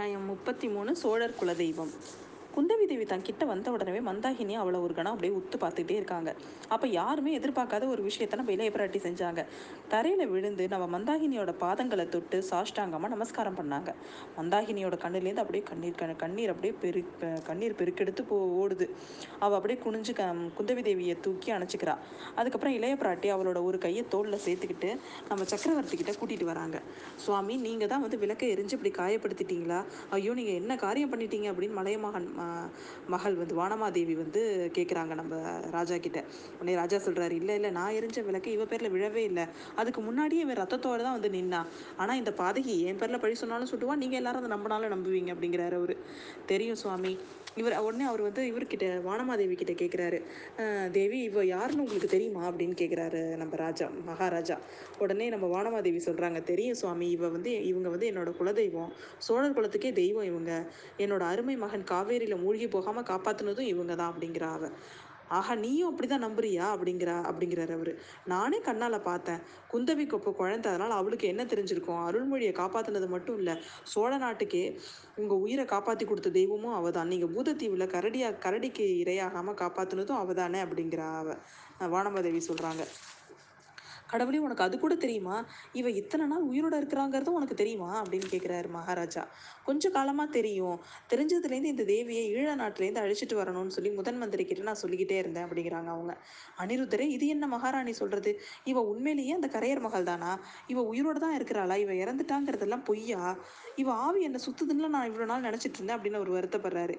அத்தியாயம் 0.00 0.26
முப்பத்தி 0.26 0.68
மூணு 0.68 0.96
சோழர் 0.96 1.34
குலதெய்வம். 1.40 1.90
குந்தவி 2.60 2.86
தேவி 2.88 3.04
தன் 3.10 3.24
கிட்ட 3.26 3.42
வந்த 3.50 3.68
உடனே 3.74 4.00
மந்தாகினி 4.06 4.54
அவளை 4.62 4.78
ஒரு 4.86 4.94
கணம் 4.96 5.12
அப்படியே 5.14 5.32
உத்து 5.36 5.56
பார்த்துக்கிட்டே 5.60 5.94
இருக்காங்க. 6.00 6.30
அப்போ 6.74 6.86
யாருமே 6.96 7.30
எதிர்பார்க்காத 7.38 7.84
ஒரு 7.92 8.02
விஷயத்த 8.08 8.38
நம்ம 8.40 8.52
இளைய 8.56 8.70
பிராட்டி 8.74 8.98
செஞ்சாங்க. 9.04 9.42
தரையில் 9.92 10.24
விழுந்து 10.32 10.64
நம்ம 10.72 10.86
மந்தாகினியோட 10.94 11.52
பாதங்களை 11.62 12.04
தொட்டு 12.14 12.38
சாஷ்டாங்கமாக 12.48 13.10
நமஸ்காரம் 13.14 13.56
பண்ணாங்க. 13.60 13.92
மந்தாகினியோட 14.38 14.96
கண்ணுலேருந்து 15.04 15.42
அப்படியே 15.44 15.64
கண்ணீர் 15.70 15.96
கண்ணீர் 16.24 16.52
அப்படியே 16.54 16.74
பெரு 16.82 17.02
கண்ணீர் 17.48 17.76
பெருக்கெடுத்து 17.80 18.24
போ 18.32 18.38
ஓடுது. 18.64 18.88
அவள் 19.44 19.56
அப்படியே 19.60 19.78
குனிஞ்சு 19.86 20.14
க 20.20 20.26
குந்தவி 20.58 20.84
தேவியை 20.90 21.16
தூக்கி 21.28 21.54
அணைச்சிக்கிறா. 21.56 21.94
அதுக்கப்புறம் 22.38 22.76
இளைய 22.80 22.96
பிராட்டி 23.04 23.30
அவளோட 23.36 23.62
ஒரு 23.70 23.80
கையை 23.86 24.04
தோளில் 24.16 24.42
சேர்த்துக்கிட்டு 24.48 24.92
நம்ம 25.30 25.48
சக்கரவர்த்தி 25.54 26.02
கிட்ட 26.02 26.14
கூட்டிகிட்டு 26.20 26.50
வராங்க. 26.52 26.76
சுவாமி 27.24 27.56
நீங்கள் 27.66 27.92
தான் 27.94 28.04
வந்து 28.06 28.20
விளக்கை 28.26 28.52
எரிஞ்சு 28.56 28.76
இப்படி 28.78 28.94
காயப்படுத்திட்டீங்களா? 29.00 29.80
ஐயோ 30.18 30.34
நீங்கள் 30.42 30.60
என்ன 30.62 30.78
காரியம் 30.86 31.14
பண்ணிட்டீங்க? 31.14 31.48
அப்படின்னு 31.54 31.80
மலையமகன் 31.82 32.30
மகள் 33.14 33.38
வந்து 33.40 33.54
வானமாதேவி 33.60 34.14
வந்து 34.22 34.42
கேட்குறாங்க 34.76 35.14
நம்ம 35.20 35.34
ராஜா 35.76 35.96
கிட்ட. 36.06 36.20
உடனே 36.58 36.74
ராஜா 36.82 36.98
சொல்கிறாரு 37.06 37.36
இல்லை 37.40 37.56
இல்லை 37.60 37.72
நான் 37.78 37.96
எரிஞ்ச 37.98 38.24
விளக்கு 38.28 38.50
இவ 38.56 38.66
பேரில் 38.72 38.94
விழவே 38.96 39.24
இல்லை. 39.30 39.46
அதுக்கு 39.82 40.00
முன்னாடியே 40.00 40.44
இவன் 40.46 40.60
ரத்தத்தோடு 40.62 41.06
தான் 41.06 41.18
வந்து 41.18 41.32
நின்னா. 41.38 41.62
ஆனால் 41.96 42.20
இந்த 42.22 42.34
பாதகி 42.42 42.76
என் 42.90 43.00
பேரில் 43.02 43.22
பழி 43.24 43.36
சொன்னாலும் 43.42 43.72
சுட்டுவா 43.72 43.96
நீங்கள் 44.04 44.20
எல்லாரும் 44.22 44.42
அதை 44.42 44.52
நம்பினாலும் 44.56 44.94
நம்புவீங்க 44.96 45.32
அப்படிங்கிறாரு 45.36 45.78
அவர். 45.82 45.94
தெரியும் 46.52 46.80
சுவாமி. 46.84 47.14
இவர் 47.60 47.74
உடனே 47.86 48.04
அவர் 48.08 48.22
வந்து 48.26 48.42
இவர்கிட்ட 48.48 48.86
வானமாதேவி 49.06 49.54
கிட்ட 49.60 49.72
கேட்குறாரு 49.80 50.18
தேவி 50.96 51.18
இவ 51.28 51.44
யாருன்னு 51.44 51.84
உங்களுக்கு 51.84 52.10
தெரியுமா? 52.14 52.42
அப்படின்னு 52.50 52.76
கேட்குறாரு 52.80 53.22
நம்ம 53.40 53.56
ராஜா 53.62 53.86
மகாராஜா. 54.08 54.56
உடனே 55.04 55.26
நம்ம 55.34 55.46
வானமாதேவி 55.54 56.00
சொல்கிறாங்க 56.06 56.40
தெரியும் 56.50 56.78
சுவாமி 56.80 57.08
இவ 57.16 57.28
வந்து 57.36 57.52
இவங்க 57.70 57.88
வந்து 57.94 58.08
என்னோட 58.10 58.32
குலதெய்வம். 58.40 58.92
சோழர் 59.26 59.56
குலத்துக்கே 59.58 59.92
தெய்வம் 60.00 60.28
இவங்க. 60.30 60.52
என்னோட 61.04 61.22
அருமை 61.32 61.56
மகன் 61.64 61.84
காவேரி 61.92 62.28
தண்ணியில் 62.30 62.44
மூழ்கி 62.46 62.66
போகாமல் 62.74 63.08
காப்பாற்றினதும் 63.10 63.70
இவங்க 63.74 63.92
தான் 63.94 64.10
அப்படிங்கிறா 64.12 64.48
அவ. 64.56 64.66
ஆஹா 65.36 65.52
நீயும் 65.54 65.88
அப்படி 65.90 66.06
தான் 66.08 66.24
நம்புறியா? 66.24 66.64
அப்படிங்கிறா 66.74 67.14
அப்படிங்கிறார் 67.28 67.72
அவர். 67.76 67.90
நானே 68.32 68.58
கண்ணால் 68.68 68.96
பார்த்தேன். 69.08 69.42
குந்தவி 69.72 70.04
கொப்ப 70.06 70.30
குழந்தை. 70.38 70.66
அதனால் 70.72 70.94
அவளுக்கு 70.96 71.26
என்ன 71.32 71.42
தெரிஞ்சிருக்கும்? 71.44 72.00
அருள்மொழியை 72.06 72.52
காப்பாற்றினது 72.52 73.08
மட்டும் 73.14 73.38
இல்லை. 73.40 73.54
சோழ 73.92 74.10
நாட்டுக்கே 74.24 74.64
உங்கள் 75.20 75.42
உயிரை 75.44 75.66
காப்பாற்றி 75.74 76.06
கொடுத்த 76.06 76.32
தெய்வமும் 76.38 76.76
அவள் 76.78 76.96
தான் 76.98 77.12
நீங்கள் 77.12 77.32
பூதத்தீவில் 77.36 77.92
கரடியாக 77.94 78.40
கரடிக்கு 78.46 78.86
இரையாகாமல் 79.02 79.60
காப்பாற்றினதும் 79.62 80.20
அவள் 80.22 80.40
தானே 80.42 80.60
அப்படிங்கிறா 80.66 81.08
அவ. 81.22 81.38
வானமதேவி 81.94 82.42
சொல்கிறாங்க 82.50 82.82
கடவுளே 84.10 84.38
உனக்கு 84.38 84.62
அது 84.62 84.78
கூட 84.78 84.94
தெரியுமா? 84.94 85.36
இவ 85.72 85.90
இத்தனை 85.90 86.26
நாள் 86.26 86.44
உயிரோட 86.44 86.74
இருக்கிறாங்கிறதும் 86.80 87.38
உனக்கு 87.38 87.54
தெரியுமா? 87.54 88.02
அப்படின்னு 88.02 88.28
கேட்குறாரு 88.30 88.68
மகாராஜா. 88.68 89.22
கொஞ்சம் 89.64 89.92
காலமாக 89.92 90.30
தெரியும். 90.30 90.78
தெரிஞ்சதுலேருந்து 91.08 91.70
இந்த 91.74 91.82
தேவியை 91.82 92.24
ஈழ 92.36 92.48
நாட்டிலேருந்து 92.62 93.02
அழிச்சிட்டு 93.04 93.36
வரணும்னு 93.40 93.66
சொல்லி 93.66 93.90
முதன் 93.90 94.18
மந்திரி 94.18 94.44
கிட்ட 94.44 94.62
நான் 94.62 94.74
சொல்லிக்கிட்டே 94.74 95.18
இருந்தேன் 95.18 95.44
அப்படிங்கிறாங்க 95.44 95.86
அவங்க. 95.86 96.14
அனிருத்தரே 96.58 97.06
இது 97.08 97.26
என்ன 97.26 97.46
மகாராணி 97.46 97.92
சொல்கிறது 97.92 98.32
இவ 98.64 98.80
உண்மையிலேயே 98.82 99.32
அந்த 99.32 99.50
கரையர் 99.52 99.80
மகள் 99.80 100.02
தானா? 100.02 100.32
இவ 100.66 100.82
உயிரோட 100.92 101.18
தான் 101.18 101.34
இருக்கிறாளா? 101.34 101.74
இவ 101.74 101.92
இறந்துட்டாங்கிறதெல்லாம் 101.92 102.84
பொய்யா? 102.84 103.36
இவ 103.76 103.92
ஆவி 103.92 104.22
என்ன 104.22 104.38
சுத்துதுன்னு 104.46 104.88
நான் 104.88 105.10
இவ்வளோ 105.10 105.24
நாள் 105.24 105.42
நினச்சிட்டு 105.42 105.78
இருந்தேன் 105.78 105.96
அப்படின்னு 105.96 106.18
அவர் 106.20 106.30
வருத்தப்படுறாரு. 106.30 106.96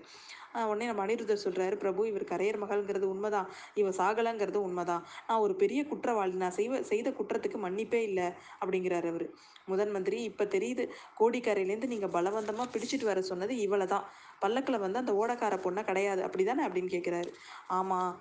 உடனே 0.54 0.86
நம்ம 0.86 1.04
அனிருத்தர் 1.06 1.44
சொல்கிறாரு 1.44 1.76
பிரபு 1.76 2.02
இவர் 2.08 2.26
கரையர் 2.32 2.60
மகள்ங்கிறது 2.64 3.08
உண்மைதான். 3.14 3.48
இவ 3.74 3.90
சாகலைங்கிறது 4.00 4.60
உண்மைதான். 4.68 5.04
நான் 5.28 5.44
ஒரு 5.46 5.54
பெரிய 5.56 5.82
குற்றவாளி. 5.86 6.36
நான் 6.44 6.58
செய்வ 6.60 6.82
செய்த 6.92 7.10
குற்றத்துக்கு 7.20 7.60
மன்னிப்பே 7.66 8.02
இல்லை. 8.10 8.28
அப்படிங்கிறாரு 8.62 9.10
அவர். 9.14 9.28
முதன் 9.68 9.92
மந்திரி 9.92 10.20
இப்போ 10.24 10.46
தெரியுது. 10.56 10.86
கோடிக்கரையிலேருந்து 11.20 11.92
நீங்கள் 11.94 12.14
பலவந்தமாக 12.18 12.70
பிடிச்சிட்டு 12.76 13.10
வர 13.12 13.22
சொன்னது 13.32 13.56
இவளை 13.58 13.88
தான் 13.88 14.08
பல்லக்கில் 14.40 14.84
வந்து 14.86 15.02
அந்த 15.04 15.14
ஓடக்கார 15.22 15.56
பொண்ணை 15.66 15.84
கிடையாது. 15.84 16.22
அப்படி 16.28 16.44
தானே 16.44 16.64
அப்படின்னு 16.68 16.94
கேட்குறாரு 16.96 17.32
ஆமாம் 17.72 18.14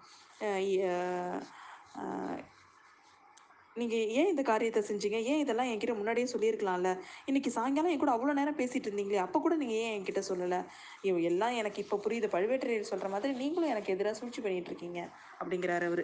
நீங்கள் 3.77 4.09
ஏன் 4.21 4.31
இந்த 4.31 4.43
காரியத்தை 4.49 4.81
செஞ்சீங்க? 4.89 5.19
ஏன் 5.31 5.41
இதெல்லாம் 5.43 5.69
என்கிட்ட 5.73 5.93
முன்னாடியே 5.99 6.27
சொல்லியிருக்கலாம்ல? 6.33 6.91
இன்னைக்கு 7.31 7.51
சாயங்காலம் 7.57 7.93
என் 7.93 8.01
கூட 8.03 8.13
அவ்வளோ 8.15 8.33
நேரம் 8.39 8.57
பேசிகிட்டு 8.61 8.89
இருந்தீங்களே 8.89 9.21
அப்போ 9.25 9.39
கூட 9.45 9.55
நீங்கள் 9.61 9.79
ஏன் 9.83 9.95
என்கிட்ட 9.97 10.23
சொல்லலை? 10.29 10.59
ஐயோ 11.03 11.15
எல்லாம் 11.31 11.55
எனக்கு 11.61 11.79
இப்போ 11.85 11.97
புரியுது. 12.05 12.29
பழுவேட்டரையர் 12.35 12.89
சொல்கிற 12.91 13.09
மாதிரி 13.13 13.33
நீங்களும் 13.43 13.73
எனக்கு 13.75 13.93
எதிராக 13.95 14.17
சூழ்ச்சி 14.21 14.41
பண்ணிகிட்டு 14.45 14.71
இருக்கீங்க 14.73 15.01
அப்படிங்கிறாரு 15.41 15.87
அவர். 15.91 16.03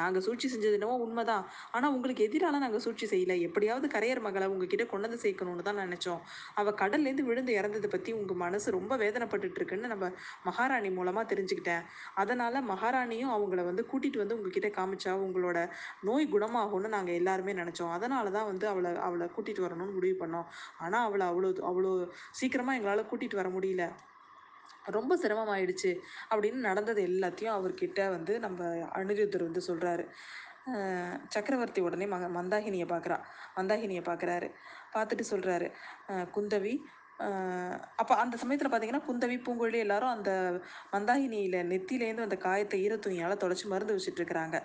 நாங்கள் 0.00 0.24
சூழ்ச்சி 0.26 0.46
செஞ்சது 0.54 0.76
என்னவோ 0.78 0.96
உண்மைதான். 1.04 1.44
ஆனால் 1.76 1.92
உங்களுக்கு 1.96 2.26
எதிரால 2.28 2.60
நாங்கள் 2.64 2.82
சூழ்ச்சி 2.86 3.06
செய்யலை. 3.12 3.36
எப்படியாவது 3.48 3.86
கரையர் 3.94 4.22
மகளை 4.26 4.48
உங்ககிட்ட 4.54 4.86
கொண்டு 4.92 5.08
வந்து 5.08 5.20
சேர்க்கணும்னு 5.24 5.66
தான் 5.68 5.80
நினச்சோம். 5.84 6.20
அவள் 6.60 6.78
கடல்லேருந்து 6.82 7.28
விழுந்து 7.30 7.52
இறந்ததை 7.60 7.90
பற்றி 7.94 8.12
உங்கள் 8.20 8.40
மனசு 8.44 8.76
ரொம்ப 8.78 8.92
வேதனைப்பட்டு 9.04 9.58
இருக்குன்னு 9.60 9.92
நம்ம 9.94 10.10
மகாராணி 10.48 10.92
மூலமாக 10.98 11.26
தெரிஞ்சுக்கிட்டேன். 11.34 11.84
அதனால் 12.24 12.60
மகாராணியும் 12.72 13.32
அவங்கள 13.36 13.62
வந்து 13.70 13.84
கூட்டிகிட்டு 13.92 14.24
வந்து 14.24 14.38
உங்ககிட்ட 14.40 14.70
காமிச்சா 14.80 15.14
உங்களோட 15.28 15.58
நோய் 16.10 16.30
குணமாகும்னு 16.34 16.90
நாங்கள் 16.96 17.13
எல்லாருமே 17.14 17.52
நினச்சோம். 17.60 17.92
அதனால 17.96 18.30
தான் 18.30 18.48
வந்து 18.50 18.66
அவளை 18.68 18.90
அவளை 19.06 19.26
கூட்டிகிட்டு 19.36 19.66
வரணும்னு 19.66 19.96
முடிவு 19.98 20.16
பண்ணோம். 20.22 20.48
ஆனால் 20.78 21.06
அவளை 21.08 21.26
அவ்வளோ 21.32 21.50
அவ்வளோ 21.70 21.92
சீக்கிரமாக 22.40 22.78
எங்களால் 22.80 23.08
கூட்டிகிட்டு 23.10 23.40
வர 23.42 23.50
முடியல. 23.56 23.86
ரொம்ப 24.96 25.12
சிரமமாயிடுச்சு 25.16 25.90
அப்படின்னு 26.30 26.58
நடந்தது 26.60 27.00
எல்லாத்தையும் 27.10 27.56
அவர்கிட்ட 27.58 28.00
வந்து 28.16 28.32
நம்ம 28.38 28.64
அனிருத்தர் 28.98 29.48
வந்து 29.48 29.62
சொல்கிறாரு 29.68 30.04
சக்கரவர்த்தி 31.28 31.80
உடனே 31.80 32.06
மக 32.06 32.28
மந்தாகினியை 32.36 32.86
பார்க்குறா 32.92 33.16
மந்தாகினியை 33.56 34.02
பார்க்குறாரு 34.02 34.48
பார்த்துட்டு 34.94 35.24
சொல்கிறாரு 35.32 35.66
குந்தவி 36.32 36.74
அப்போ 38.00 38.14
அந்த 38.14 38.36
சமயத்தில் 38.36 38.68
பார்த்தீங்கன்னா 38.68 39.04
குந்தவி 39.06 39.36
பூங்குழி 39.44 39.78
எல்லாரும் 39.82 40.12
அந்த 40.14 40.30
மந்தாகினியில் 40.94 41.58
நெத்திலேருந்து 41.70 42.24
அந்த 42.26 42.36
காயத்தை 42.44 42.78
ஈர 42.84 42.94
துணியால் 42.96 43.42
தொடச்சி 43.42 43.66
மருந்து 43.72 43.94
வச்சுட்டு 43.96 44.20
இருக்கிறாங்க. 44.20 44.56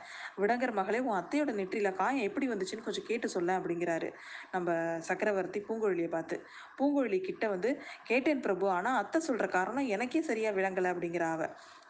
விடங்கர் 0.41 0.73
மகளே 0.79 0.99
உன் 1.07 1.17
அத்தையோட 1.19 1.53
நெற்றியில் 1.59 1.97
காயம் 1.99 2.27
எப்படி 2.29 2.47
வந்துச்சுன்னு 2.51 2.85
கொஞ்சம் 2.87 3.07
கேட்டு 3.09 3.29
சொல்ல 3.35 3.57
அப்படிங்கிறாரு 3.59 4.09
நம்ம 4.53 4.67
சக்கரவர்த்தி 5.09 5.61
பூங்கொழியை 5.67 6.09
பார்த்து. 6.15 6.37
பூங்குழலி 6.79 7.19
கிட்ட 7.21 7.47
வந்து 7.47 7.71
கேட்டேன் 8.09 8.43
பிரபு 8.47 8.67
ஆனால் 8.77 8.97
அத்தை 9.01 9.21
சொல்கிற 9.27 9.47
காரணம் 9.57 9.91
எனக்கே 9.95 10.21
சரியாக 10.29 10.57
விளங்கலை 10.59 10.91
அப்படிங்கிற 10.93 11.27
அவ. 11.35 11.43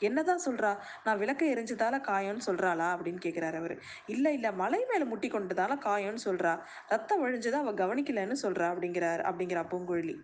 என்னதான் 0.08 0.44
சொல்கிறா 0.46 0.72
நான் 1.06 1.22
விளக்க 1.22 1.42
எரிஞ்சதால 1.54 1.96
காயம்னு 2.10 2.46
சொல்கிறாளா 2.48 2.90
அப்படின்னு 2.96 3.22
கேட்குறாரு 3.26 3.58
அவர். 3.62 3.76
இல்லை 4.08 4.34
இல்லை 4.38 4.52
மலை 4.62 4.82
மேலே 4.92 5.08
முட்டி 5.14 5.30
கொண்டதால 5.30 5.74
காயம்னு 5.88 6.26
சொல்கிறா 6.28 6.54
ரத்தம் 6.94 7.24
ஒழிஞ்சதை 7.26 7.60
அவள் 7.64 7.82
கவனிக்கலைன்னு 7.84 8.38
சொல்கிறா 8.46 8.68
அப்படிங்கிறார் 8.74 9.24
அப்படிங்கிறா 9.30 9.64
பூங்கொழி 9.72 10.16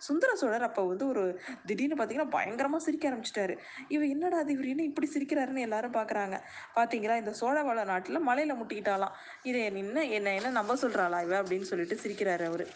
சுந்தர 0.00 0.34
சோழர் 0.34 0.62
அப்போ 0.62 0.86
வந்து 0.86 1.06
ஒரு 1.06 1.22
திடீர்னு 1.66 1.96
பார்த்தீங்கன்னா 1.96 2.30
பயங்கரமாக 2.30 2.84
சிரிக்க 2.84 3.10
ஆரம்பிச்சிட்டாரு. 3.10 3.54
இவர் 3.88 4.08
என்னடா 4.08 4.38
அது 4.38 4.52
இவர் 4.52 4.66
என்ன 4.66 4.82
இப்படி 4.82 5.06
சிரிக்கிறாருன்னு 5.06 5.60
எல்லாரும் 5.60 5.92
பார்க்குறாங்க 5.94 6.36
பார்த்தீங்களா 6.76 7.16
இந்த 7.16 7.30
சோழவள 7.40 7.84
நாட்டில் 7.84 8.20
மலையில் 8.20 8.54
முட்டிக்கிட்டாலாம் 8.54 9.14
இதை 9.42 9.70
நின்ன 9.70 10.10
என்ன 10.10 10.34
என்ன 10.34 10.50
நம்ப 10.50 10.76
சொல்கிறாளா 10.76 11.22
இவ? 11.22 11.42
அப்படின்னு 11.42 11.62
சொல்லிட்டு 11.62 11.96
சிரிக்கிறாரு 11.96 12.44
அவர். 12.44 12.66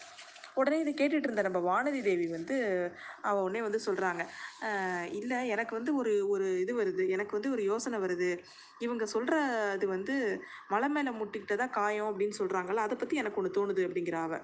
உடனே 0.59 0.77
இதை 0.79 0.93
கேட்டுட்டு 0.93 1.27
இருந்த 1.27 1.43
நம்ம 1.47 1.59
வானதி 1.69 2.01
தேவி 2.01 2.27
வந்து 2.27 2.55
அவள் 3.21 3.43
உடனே 3.43 3.61
வந்து 3.67 3.79
சொல்கிறாங்க 3.87 4.21
இல்லை 5.19 5.39
எனக்கு 5.55 5.73
வந்து 5.75 5.91
ஒரு 5.95 6.13
ஒரு 6.33 6.47
இது 6.63 6.73
வருது 6.81 7.05
எனக்கு 7.15 7.35
வந்து 7.37 7.53
ஒரு 7.55 7.63
யோசனை 7.71 7.99
வருது. 7.99 8.29
இவங்க 8.79 9.05
சொல்கிற 9.15 9.35
அது 9.75 9.85
வந்து 9.87 10.15
மலை 10.69 10.89
மேலே 10.89 11.11
முட்டிக்கிட்டதா 11.19 11.67
காயம் 11.79 12.09
அப்படின்னு 12.11 12.39
சொல்கிறாங்கல்ல 12.41 12.85
அதை 12.87 12.97
பற்றி 12.97 13.17
எனக்கு 13.17 13.41
ஒன்று 13.41 13.57
தோணுது 13.57 13.87
அப்படிங்கிற 13.87 14.19
அவள் 14.27 14.43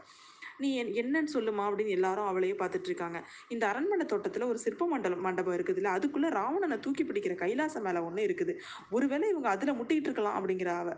நீ 0.59 0.69
என் 0.81 0.91
என்னன்னு 1.01 1.31
சொல்லுமா? 1.33 1.63
அப்படின்னு 1.69 1.95
எல்லாரும் 1.97 2.29
அவளையே 2.31 2.55
பார்த்துட்டு 2.59 2.89
இருக்காங்க. 2.91 3.17
இந்த 3.53 3.63
அரண்மனை 3.71 4.05
தோட்டத்தில் 4.05 4.49
ஒரு 4.51 4.59
சிற்ப 4.65 4.87
மண்டலம் 4.87 5.23
மண்டபம் 5.27 5.55
இருக்குதுல்ல 5.57 5.95
அதுக்குள்ளே 5.97 6.29
ராவணனை 6.37 6.77
தூக்கி 6.79 7.03
பிடிக்கிற 7.03 7.35
கைலாசம் 7.41 7.85
மேலே 7.87 8.01
ஒன்று 8.07 8.27
இருக்குது. 8.27 8.53
ஒருவேளை 8.89 9.27
இவங்க 9.33 9.49
அதில் 9.49 9.77
முட்டிக்கிட்டு 9.79 10.09
இருக்கலாம் 10.11 10.37
அப்படிங்கிற 10.39 10.71
அவ. 10.81 10.91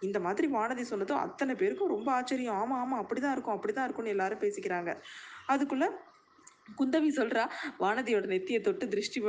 இந்த 0.00 0.18
மாதிரி 0.20 0.46
வானதி 0.48 0.82
சொன்னதும் 0.82 1.16
அத்தனை 1.16 1.54
பேருக்கும் 1.54 1.88
ரொம்ப 1.88 2.12
ஆச்சரியம். 2.12 2.58
ஆமாம் 2.62 2.80
ஆமாம் 2.80 3.00
அப்படி 3.00 3.20
தான் 3.20 3.32
இருக்கும் 3.32 3.54
அப்படி 3.54 3.72
தான் 3.72 3.84
இருக்கும்னு 3.84 4.14
எல்லாரும் 4.16 4.42
பேசிக்கிறாங்க. 4.44 4.92
அதுக்குள்ளே 5.46 5.88
குந்தவி 6.78 7.10
சொல்கிறா 7.18 7.42
வானதியோட 7.82 8.26
நெத்தியை 8.32 8.60
தொட்டு 8.66 8.84
திருஷ்டி 8.92 9.20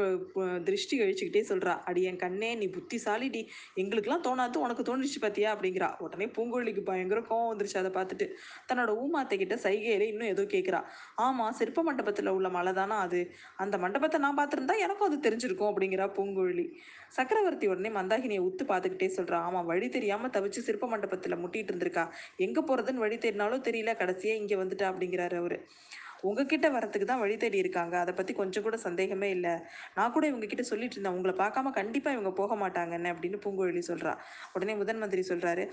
திருஷ்டி 0.67 0.95
கழிச்சுக்கிட்டே 0.99 1.41
சொல்கிறா 1.49 1.73
அடி 1.89 2.01
என் 2.09 2.19
கண்ணே 2.23 2.49
நீ 2.61 2.65
புத்திசாலிடி 2.75 3.41
எங்களுக்கெல்லாம் 3.81 4.25
தோணாது 4.27 4.57
உனக்கு 4.65 4.83
தோணுச்சு 4.89 5.19
பார்த்தியா 5.23 5.49
அப்படிங்கிறா. 5.55 5.89
உடனே 6.05 6.27
பூங்கோழிக்கு 6.35 6.83
பயங்கர 6.89 7.19
கோவம் 7.29 7.49
வந்துருச்சு 7.51 7.79
அதை 7.81 7.91
பார்த்துட்டு. 7.97 8.27
தன்னோட 8.69 8.91
ஊமாத்தை 9.03 9.37
கிட்ட 9.41 9.55
சைகையில 9.65 10.07
இன்னும் 10.11 10.31
ஏதோ 10.33 10.45
கேட்குறா 10.55 10.81
ஆமாம் 11.25 11.55
சிற்ப 11.59 11.83
மண்டபத்தில் 11.89 12.33
உள்ள 12.37 12.49
மலை 12.57 12.73
தானா 12.79 12.97
அது? 13.07 13.21
அந்த 13.63 13.77
மண்டபத்தை 13.85 14.19
நான் 14.25 14.39
பார்த்துருந்தா 14.41 14.77
எனக்கும் 14.85 15.09
அது 15.09 15.19
தெரிஞ்சிருக்கும் 15.27 15.71
அப்படிங்கிறா 15.71 16.07
பூங்கோழி 16.17 16.67
சக்கரவர்த்தி 17.17 17.65
உடனே 17.71 17.89
மந்தாகினியை 17.99 18.41
உத்து 18.49 18.63
பார்த்துக்கிட்டே 18.65 19.09
சொல்கிறா 19.17 19.37
ஆமாம் 19.47 19.69
வழி 19.71 19.87
தெரியாமல் 19.97 20.33
தவிச்சு 20.35 20.61
சிற்ப 20.67 20.87
மண்டபத்தில் 20.87 21.41
முட்டிட்டு 21.43 21.71
இருந்திருக்கா. 21.73 22.05
எங்கே 22.45 22.61
போகிறதுன்னு 22.69 23.03
வழி 23.05 23.17
தெரினாலும் 23.25 23.65
தெரியல 23.69 23.93
கடைசியாக 24.01 24.41
இங்கே 24.41 24.57
வந்துட்டா 24.63 24.85
அப்படிங்கிறாரு 24.91 25.37
அவர். 25.43 25.57
உங்ககிட்ட 26.29 26.67
வரத்துக்கு 26.75 27.07
தான் 27.11 27.21
வழி 27.23 27.35
தேடி 27.43 27.57
இருக்காங்க. 27.63 27.95
அதை 28.03 28.13
பற்றி 28.19 28.33
கொஞ்சம் 28.39 28.65
கூட 28.67 28.77
சந்தேகமே 28.85 29.29
இல்லை. 29.35 29.53
நான் 29.97 30.13
கூட 30.15 30.25
இவங்க 30.31 30.47
கிட்ட 30.51 30.63
சொல்லிட்டு 30.71 30.95
இருந்தேன். 30.97 31.15
உங்களை 31.17 31.33
பார்க்காம 31.41 31.73
கண்டிப்பாக 31.79 32.15
இவங்க 32.17 32.31
போக 32.41 32.55
மாட்டாங்கன்னு 32.63 33.11
அப்படின்னு 33.13 33.39
பூங்குழலி 33.45 33.83
சொல்கிறா 33.91 34.13
உடனே 34.55 34.75
முதன் 34.81 35.01
மந்திரி 35.03 35.23
சொல்கிறாரு 35.31 35.63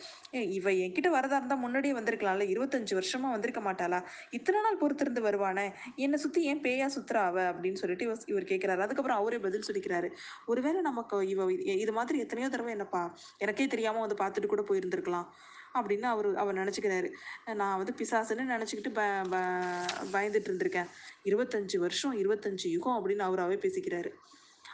இவ 0.59 0.69
என்கிட்ட 0.85 1.11
வரதா 1.17 1.39
இருந்தால் 1.41 1.63
முன்னாடியே 1.65 1.95
வந்திருக்கலாம்ல. 1.99 2.47
இருபத்தஞ்சு 2.55 2.95
வருஷமாக 3.01 3.35
வந்திருக்க 3.37 3.63
மாட்டாளா? 3.69 4.01
இத்தனை 4.39 4.61
நாள் 4.67 4.81
பொறுத்திருந்து 4.83 5.23
வருவானே? 5.29 5.67
என்னை 6.07 6.19
சுற்றி 6.25 6.43
ஏன் 6.53 6.63
பேயா 6.67 6.89
சுத்துறா 6.97 7.23
அவ? 7.31 7.39
அப்படின்னு 7.53 7.81
சொல்லிட்டு 7.83 8.07
இவர் 8.09 8.27
இவர் 8.35 8.51
கேட்குறாரு 8.53 8.87
அதுக்கப்புறம் 8.87 9.21
அவரே 9.23 9.41
பதில் 9.47 9.67
சொல்லிக்கிறாரு. 9.69 10.11
ஒருவேளை 10.53 10.83
நமக்கு 10.91 11.17
இவ 11.35 11.47
இது 11.85 11.93
மாதிரி 12.01 12.19
எத்தனையோ 12.25 12.49
தடவை 12.55 12.73
என்னப்பா 12.77 13.03
எனக்கே 13.45 13.67
தெரியாமல் 13.75 14.05
வந்து 14.05 14.21
பார்த்துட்டு 14.23 14.53
கூட 14.55 14.63
போயிருந்திருக்கலாம். 14.71 15.29
அப்படின்னு 15.75 16.03
அவர் 16.03 16.37
அவர் 16.37 16.55
நினச்சிக்கிறாரு. 16.55 17.11
நான் 17.55 17.77
வந்து 17.77 17.95
பிசாசுன்னு 17.97 18.49
நினச்சிக்கிட்டு 18.49 18.93
ப 18.93 19.23
ப 19.31 19.39
பயந்துட்டு 20.13 20.49
இருந்திருக்கேன். 20.51 20.89
இருபத்தஞ்சு 21.25 21.77
வருஷம் 21.79 22.19
இருபத்தஞ்சு 22.19 22.69
யுகம் 22.69 23.09
அப்படின்னு 23.09 23.19
அவராகவே 23.19 23.55
பேசிக்கிறாரு. 23.55 24.11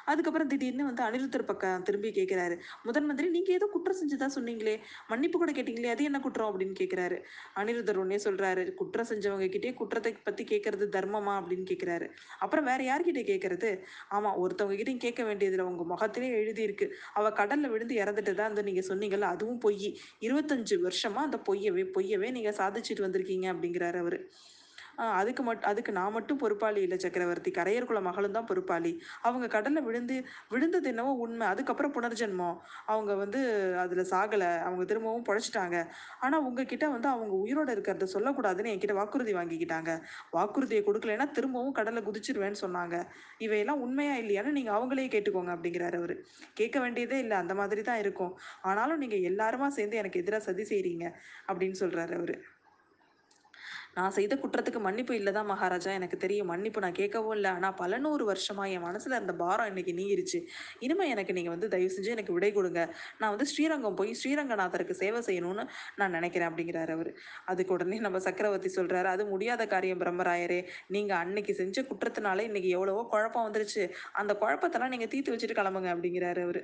அதுக்கப்புறம் 0.07 0.49
திடீர்னு 0.49 0.85
வந்து 0.85 1.03
அனிருத்தர் 1.03 1.47
பக்கம் 1.47 1.83
திரும்பி 1.83 2.11
கேட்குறாரு 2.19 2.57
முதன் 2.83 3.07
மந்திரி 3.07 3.29
நீங்கள் 3.31 3.55
ஏதோ 3.55 3.67
குற்றம் 3.75 3.99
செஞ்சுதான் 4.01 4.35
சொன்னீங்களே? 4.37 4.75
மன்னிப்பு 5.09 5.37
கூட 5.39 5.53
கேட்டீங்களே? 5.53 5.91
அது 5.95 6.05
என்ன 6.05 6.21
குற்றம் 6.21 6.51
அப்படின்னு 6.51 6.77
கேட்குறாரு 6.81 7.19
அனிருத்தர் 7.61 8.01
உடனே 8.03 8.19
சொல்கிறாரு 8.27 8.65
குற்றம் 8.75 9.11
செஞ்சவங்க 9.11 9.49
கிட்டே 9.49 9.73
குற்றத்தை 9.75 10.13
பற்றி 10.23 10.45
கேட்கறது 10.53 10.87
தர்மமா 10.97 11.35
அப்படின்னு 11.41 11.67
கேட்குறாரு 11.73 12.09
அப்புறம் 12.39 12.65
வேற 12.65 12.81
யார்கிட்ட 12.91 13.23
கேட்கறது 13.31 13.71
ஆமாம் 14.17 14.39
ஒருத்தவங்க 14.43 14.77
கிட்டையும் 14.81 15.05
கேட்க 15.05 15.23
வேண்டியதில் 15.25 15.61
உங்கள் 15.63 15.91
முகத்திலே 15.93 16.29
எழுதியிருக்கு. 16.41 16.87
அவள் 17.15 17.39
கடலில் 17.41 17.73
விழுந்து 17.75 17.95
இறந்துட்டு 18.03 18.35
தான் 18.35 18.51
வந்து 18.51 18.67
நீங்கள் 18.71 18.89
சொன்னீங்கல்ல 18.91 19.29
அதுவும் 19.35 19.59
பொய். 19.59 19.89
இருபத்தஞ்சு 20.21 20.77
வருஷமாக 20.81 21.27
அந்த 21.29 21.39
பொய்யவே 21.49 21.85
பொய்யவே 21.97 22.31
நீங்கள் 22.31 22.59
சாதிச்சுட்டு 22.61 23.07
வந்திருக்கீங்க 23.07 23.47
அப்படிங்கிறாரு 23.55 24.01
அவர். 24.05 24.19
அதுக்கு 24.99 25.43
மட் 25.43 25.65
அதுக்கு 25.65 25.93
நான் 25.93 26.13
மட்டும் 26.13 26.39
பொறுப்பாளி 26.39 26.83
இல்லை 26.83 26.99
சக்கரவர்த்தி. 26.99 27.51
கரையர் 27.51 27.87
குல 27.87 28.01
மகளும் 28.01 28.33
தான் 28.33 28.47
பொறுப்பாளி. 28.47 28.93
அவங்க 29.23 29.47
கடலில் 29.47 29.83
விழுந்து 29.83 30.17
விழுந்தது 30.51 30.89
என்னவோ 30.89 31.13
உண்மை. 31.13 31.47
அதுக்கப்புறம் 31.47 31.95
புனர்ஜென்மம். 31.95 32.57
அவங்க 32.87 33.15
வந்து 33.15 33.41
அதில் 33.79 34.05
சாகலை. 34.05 34.61
அவங்க 34.61 34.85
திரும்பவும் 34.85 35.27
பொழைச்சிட்டாங்க. 35.29 35.77
ஆனால் 36.21 36.41
உங்ககிட்ட 36.41 36.89
வந்து 36.89 37.09
அவங்க 37.09 37.35
உயிரோடு 37.35 37.75
இருக்கிறத 37.77 38.09
சொல்லக்கூடாதுன்னு 38.17 38.73
என்கிட்ட 38.75 38.93
வாக்குறுதி 38.93 39.35
வாங்கிக்கிட்டாங்க. 39.35 39.91
வாக்குறுதியை 40.33 40.85
கொடுக்கலன்னா 40.85 41.31
திரும்பவும் 41.31 41.73
கடலில் 41.73 42.07
குதிச்சிருவேன்னு 42.09 42.63
சொன்னாங்க. 42.65 42.97
இவையெல்லாம் 43.39 43.81
உண்மையா 43.81 44.17
இல்லையான்னு 44.17 44.51
நீங்கள் 44.51 44.75
அவங்களே 44.75 45.09
கேட்டுக்கோங்க 45.09 45.53
அப்படிங்கிறாரு 45.57 45.97
அவர். 45.97 46.17
கேட்க 46.55 46.81
வேண்டியதே 46.81 47.19
இல்லை. 47.19 47.37
அந்த 47.37 47.55
மாதிரி 47.55 47.83
தான் 47.83 47.99
இருக்கும். 47.99 48.35
ஆனாலும் 48.63 48.99
நீங்கள் 48.99 49.27
எல்லாருமா 49.33 49.67
சேர்ந்து 49.67 49.97
எனக்கு 49.97 50.21
எதிராக 50.21 50.43
சதி 50.45 50.63
செய்கிறீங்க 50.63 51.05
அப்படின்னு 51.49 51.77
சொல்கிறாரு 51.83 52.15
அவர். 52.15 52.54
நான் 53.97 54.15
செய்த 54.17 54.35
குற்றத்துக்கு 54.43 54.81
மன்னிப்பு 54.87 55.13
இல்லை 55.19 55.33
தான் 55.37 55.49
மகாராஜா. 55.53 55.91
எனக்கு 55.99 56.17
தெரியும். 56.25 56.49
மன்னிப்பு 56.53 56.83
நான் 56.85 56.97
கேட்கவும் 57.01 57.35
இல்லை. 57.39 57.51
ஆனால் 57.57 57.75
பல 57.83 57.99
நூறு 58.05 58.25
வருஷமாக 58.31 58.73
என் 58.77 58.85
மனசில் 58.89 59.17
இருந்த 59.19 59.35
பாரம் 59.43 59.69
இன்னைக்கு 59.73 59.93
நீங்கிருச்சு. 60.01 60.39
இனிமேல் 60.87 61.13
எனக்கு 61.15 61.37
நீங்கள் 61.39 61.55
வந்து 61.57 61.71
தயவு 61.75 61.93
செஞ்சு 61.97 62.15
எனக்கு 62.17 62.35
விடை 62.37 62.51
கொடுங்க. 62.59 62.81
நான் 63.21 63.33
வந்து 63.35 63.49
ஸ்ரீரங்கம் 63.53 63.99
போய் 64.01 64.13
ஸ்ரீரங்கநாதருக்கு 64.23 64.97
சேவை 65.03 65.23
செய்யணும்னு 65.29 65.65
நான் 66.03 66.15
நினைக்கிறேன் 66.19 66.51
அப்படிங்கிறாரு 66.51 66.95
அவர். 66.99 67.13
அதுக்கு 67.53 67.75
உடனே 67.77 68.01
நம்ம 68.09 68.21
சக்கரவர்த்தி 68.29 68.73
சொல்கிறாரு 68.79 69.11
அது 69.15 69.25
முடியாத 69.33 69.63
காரியம் 69.75 70.03
பிரம்மராயரே. 70.05 70.61
நீங்கள் 70.97 71.21
அன்னைக்கு 71.23 71.55
செஞ்ச 71.63 71.87
குற்றத்தினால 71.93 72.47
இன்னைக்கு 72.51 72.71
எவ்வளவோ 72.79 73.05
குழப்பம் 73.15 73.47
வந்துருச்சு. 73.49 73.85
அந்த 74.23 74.35
குழப்பத்தெல்லாம் 74.45 74.95
நீங்கள் 74.97 75.13
தீர்த்து 75.15 75.35
வச்சுட்டு 75.35 75.61
கிளம்புங்க 75.61 75.91
அப்படிங்கிறாரு 75.97 76.43
அவர். 76.49 76.63